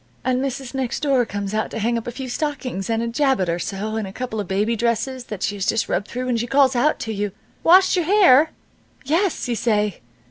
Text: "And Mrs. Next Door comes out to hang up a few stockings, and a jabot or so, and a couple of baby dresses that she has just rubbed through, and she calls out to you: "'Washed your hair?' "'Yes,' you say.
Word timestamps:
"And 0.25 0.43
Mrs. 0.43 0.73
Next 0.73 1.01
Door 1.01 1.27
comes 1.27 1.53
out 1.53 1.69
to 1.69 1.77
hang 1.77 1.95
up 1.95 2.07
a 2.07 2.11
few 2.11 2.27
stockings, 2.27 2.89
and 2.89 3.03
a 3.03 3.07
jabot 3.07 3.47
or 3.49 3.59
so, 3.59 3.97
and 3.97 4.07
a 4.07 4.11
couple 4.11 4.39
of 4.39 4.47
baby 4.47 4.75
dresses 4.75 5.25
that 5.25 5.43
she 5.43 5.53
has 5.53 5.67
just 5.67 5.87
rubbed 5.87 6.07
through, 6.07 6.27
and 6.27 6.39
she 6.39 6.47
calls 6.47 6.75
out 6.75 6.97
to 7.01 7.13
you: 7.13 7.31
"'Washed 7.61 7.95
your 7.95 8.05
hair?' 8.05 8.49
"'Yes,' 9.05 9.47
you 9.47 9.55
say. 9.55 9.99